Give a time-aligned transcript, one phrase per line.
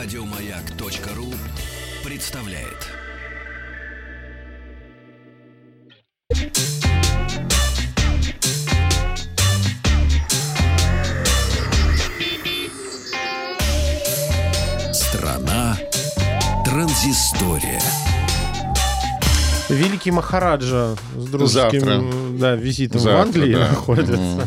[0.00, 1.34] Радиомаяк.ру
[2.04, 2.86] представляет.
[14.92, 15.76] Страна
[16.64, 17.80] транзистория.
[19.68, 22.02] Великий Махараджа с дружеским Завтра.
[22.38, 23.68] да, визитом в Завтра, Англии да.
[23.70, 24.12] находится.
[24.12, 24.42] Мгм.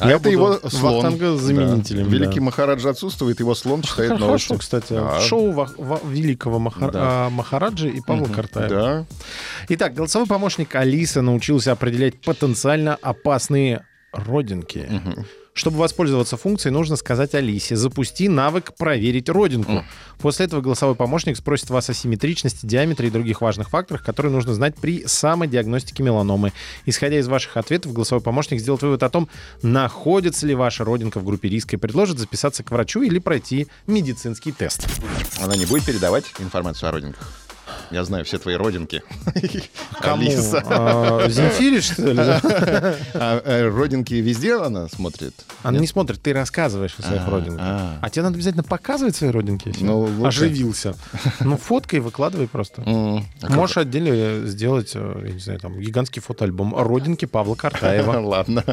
[0.00, 0.94] А Я это его слон.
[0.94, 2.10] вахтангозаменителем, Да.
[2.10, 2.16] да.
[2.16, 4.56] Великий Махараджа отсутствует, его слон читает Хорошо, новости.
[4.56, 4.92] кстати.
[4.92, 5.20] Да.
[5.20, 7.26] Шоу Ва- Ва- великого Маха- Да.
[7.26, 8.68] а, Махараджи и Павла Картаева.
[8.68, 9.04] Да.
[9.68, 14.88] Итак, голосовой помощник Алиса научился определять потенциально опасные родинки.
[15.58, 19.84] Чтобы воспользоваться функцией, нужно сказать Алисе «Запусти навык проверить родинку».
[20.20, 24.54] После этого голосовой помощник спросит вас о симметричности, диаметре и других важных факторах, которые нужно
[24.54, 26.52] знать при самодиагностике меланомы.
[26.86, 29.28] Исходя из ваших ответов, голосовой помощник сделает вывод о том,
[29.60, 34.52] находится ли ваша родинка в группе риска и предложит записаться к врачу или пройти медицинский
[34.52, 34.86] тест.
[35.40, 37.47] Она не будет передавать информацию о родинках?
[37.90, 39.02] Я знаю все твои родинки.
[40.00, 40.22] Кому?
[40.22, 40.62] Алиса.
[40.66, 42.18] А, Земфире, что ли?
[43.14, 45.34] А э, родинки везде она смотрит?
[45.62, 47.60] Она не смотрит, ты рассказываешь о своих А, родинках.
[47.60, 47.98] а.
[48.02, 49.74] А тебе надо обязательно показывать свои родинки?
[49.80, 50.44] Ну, лучше.
[50.44, 50.94] Оживился.
[51.40, 52.82] Ну, фоткай, выкладывай просто.
[52.86, 58.18] А как- Можешь отдельно сделать, э, я не знаю, там, гигантский фотоальбом «Родинки Павла Картаева».
[58.20, 58.64] Ладно.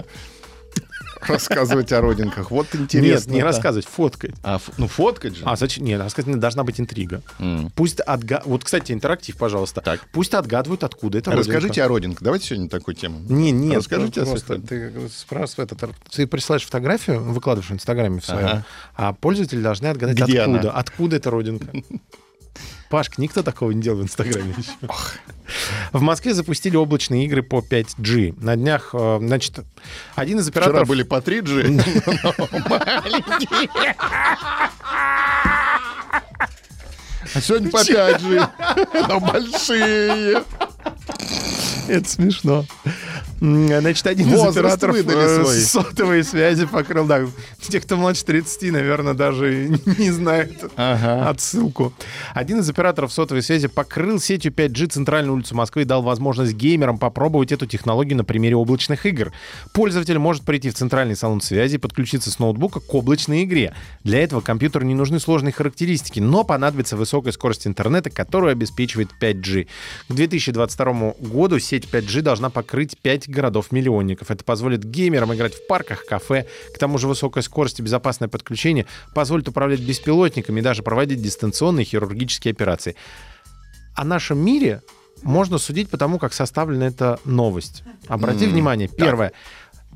[1.21, 2.51] Рассказывать о родинках.
[2.51, 3.27] Вот интересно.
[3.29, 4.35] Нет, не рассказывать, фоткать.
[4.43, 5.43] А, ну, фоткать же.
[5.45, 5.85] А, зачем?
[5.85, 7.21] Нет, рассказать должна быть интрига.
[7.39, 7.71] М.
[7.75, 8.41] Пусть отга...
[8.45, 9.81] Вот, кстати, интерактив, пожалуйста.
[9.81, 10.01] Так.
[10.11, 11.51] Пусть отгадывают, откуда это родинка.
[11.53, 12.21] Расскажите о родинках.
[12.23, 13.19] Давайте сегодня такую тему.
[13.29, 18.25] Не, нет, Расскажите о просто ты спрашиваешь, это, ты присылаешь фотографию, выкладываешь в Инстаграме в
[18.25, 18.65] своем, Ага.
[18.95, 20.59] а пользователи должны отгадать, Где откуда.
[20.59, 20.71] она?
[20.71, 21.67] Откуда эта родинка.
[22.89, 24.71] Пашка, никто такого не делал в Инстаграме еще.
[25.95, 28.43] В Москве запустили облачные игры по 5G.
[28.43, 29.59] На днях, э, значит,
[30.15, 30.89] один из Вчера операторов...
[30.89, 31.81] были по 3G.
[37.33, 38.49] А сегодня по 5G.
[39.09, 40.43] Но большие.
[41.87, 42.65] Это смешно.
[43.39, 47.21] Значит, один из Возраст операторов выдали э, сотовой связи покрыл, да,
[47.59, 51.29] те, кто младше 30, наверное, даже не знают Ага.
[51.29, 51.93] отсылку.
[52.33, 56.97] Один из операторов сотовой связи покрыл сетью 5G центральную улицу Москвы и дал возможность геймерам
[56.97, 59.33] попробовать эту технологию на примере облачных игр.
[59.73, 63.73] Пользователь может прийти в центральный салон связи и подключиться с ноутбука к облачной игре.
[64.03, 69.67] Для этого компьютеру не нужны сложные характеристики, но понадобится высокая скорость интернета, которую обеспечивает 5G.
[70.07, 74.31] К 2022 году сеть 5G должна покрыть 5 городов-миллионников.
[74.31, 76.47] Это позволит геймерам играть в парках, кафе.
[76.73, 81.85] К тому же высокая скорость и безопасное подключение позволит управлять беспилотниками и даже проводить дистанционные
[81.85, 82.95] хирургические операции.
[83.95, 84.81] О нашем мире
[85.23, 87.83] можно судить по тому, как составлена эта новость.
[88.07, 89.31] Обрати М, внимание, первое.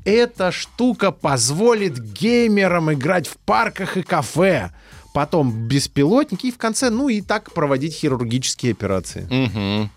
[0.04, 4.70] Эта штука позволит геймерам играть в парках и кафе.
[5.12, 9.26] Потом беспилотники и в конце, ну и так проводить хирургические операции.
[9.28, 9.90] Мгм.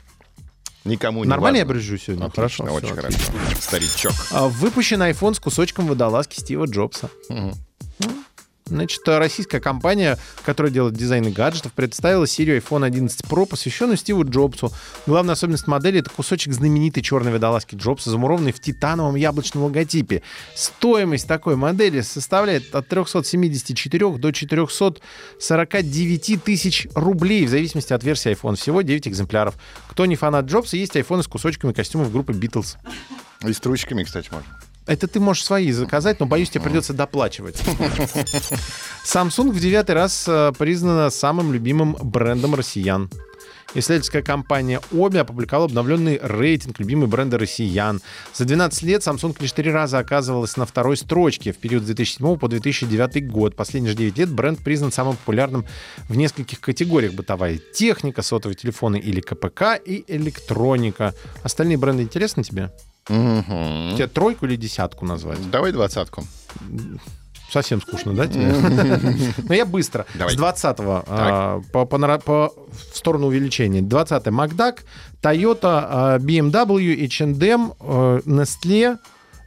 [0.85, 1.73] Никому не Нормально я важно.
[1.75, 2.25] брюзжу сегодня?
[2.25, 3.17] Отлично, Хорошо, очень хорошо.
[3.59, 4.11] Старичок.
[4.31, 7.09] А, Выпущен iPhone с кусочком водолазки Стива Джобса.
[7.29, 7.53] Мгм.
[8.73, 14.73] Значит, российская компания, которая делает дизайны гаджетов, представила серию iPhone 11 Pro, посвященную Стиву Джобсу.
[15.05, 20.23] Главная особенность модели— это кусочек знаменитой черной водолазки Джобса, замурованный в титановом яблочном логотипе.
[20.55, 28.55] Стоимость такой модели составляет от 374 до 449 тысяч рублей, в зависимости от версии iPhone.
[28.55, 29.53] Всего 9 экземпляров.
[29.87, 32.77] Кто не фанат Джобса, есть iPhone с кусочками костюмов группы Beatles.
[33.47, 34.49] И с трусиками, кстати, можно.
[34.85, 37.61] Это ты можешь свои заказать, но, боюсь, тебе придется доплачивать.
[39.05, 43.09] Samsung в девятый раз э, признана самым любимым брендом россиян.
[43.75, 48.01] Исследовательская компания Оби опубликовала обновленный рейтинг любимых бренда россиян.
[48.33, 52.37] За 12 лет Samsung лишь три раза оказывалась на второй строчке в период с 2007
[52.37, 53.55] по 2009 год.
[53.55, 55.65] Последние же 9 лет бренд признан самым популярным
[56.07, 57.13] в нескольких категориях.
[57.13, 61.15] Бытовая техника, сотовые телефоны или КПК и электроника.
[61.41, 62.71] Остальные бренды интересны тебе?
[63.09, 63.95] Мгм.
[63.95, 65.49] Тебе тройку или десятку назвать?
[65.51, 66.23] Давай двадцатку.
[67.51, 68.51] Совсем скучно, да, тебе?
[69.47, 70.05] Но я быстро.
[70.15, 70.33] Давай.
[70.33, 73.81] С 20-го а, по, по по- в сторону увеличения.
[73.81, 74.83] 20-й Макдак,
[75.21, 77.73] Toyota, а, BMW, H&M,
[78.25, 78.97] Nestle,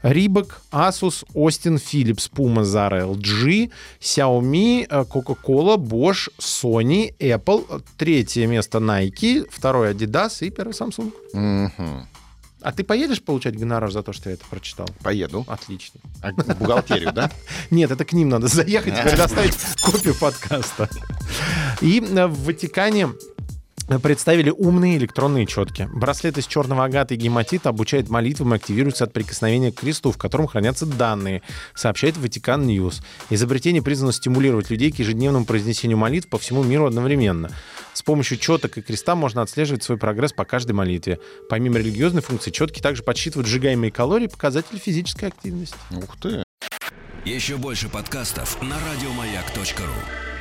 [0.04, 3.70] Reebok, Asus, Austin, Philips, Puma, Zara, LG,
[4.00, 7.82] Xiaomi, э, Coca-Cola, Bosch, Sony, Apple.
[7.96, 11.12] Третье место Nike, второе Adidas и первый Samsung.
[11.32, 12.06] Мгм.
[12.66, 14.88] А ты поедешь получать гонорар за то, что я это прочитал?
[15.00, 15.44] Поеду.
[15.46, 16.00] Отлично.
[16.20, 17.30] А в бухгалтерию, да?
[17.70, 20.90] Нет, это к ним надо заехать и предоставить копию подкаста.
[21.80, 23.10] И э, в Ватикане
[24.02, 25.88] представили умные электронные четки.
[25.92, 30.18] Браслет из черного агата и гематита обучает молитвам и активируется от прикосновения к кресту, в
[30.18, 31.42] котором хранятся данные,
[31.74, 33.00] сообщает Vatican News.
[33.30, 37.50] Изобретение призвано стимулировать людей к ежедневному произнесению молитв по всему миру одновременно.
[37.92, 41.18] С помощью четок и креста можно отслеживать свой прогресс по каждой молитве.
[41.48, 45.76] Помимо религиозной функции, четки также подсчитывают сжигаемые калории и показатели физической активности.
[45.92, 46.42] Ух ты.
[47.24, 50.35] Еще больше подкастов на радиомаяк.ру.